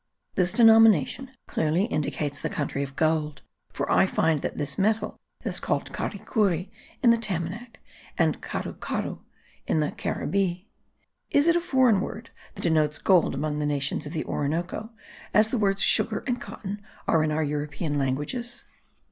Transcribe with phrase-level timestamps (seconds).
[0.33, 5.59] This denomination clearly indicates the country of gold; for I find that this metal is
[5.59, 6.71] called caricuri
[7.03, 7.75] in the Tamanac,
[8.17, 9.19] and carucuru
[9.67, 10.65] in the Caribbee.
[11.29, 14.89] Is it a foreign word that denotes gold among the nations of the Orinoco,
[15.35, 18.65] as the words sugar and cotton are in our European languages?